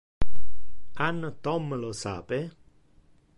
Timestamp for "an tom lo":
1.07-1.93